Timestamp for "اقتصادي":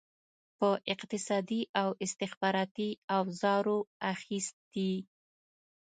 0.93-1.61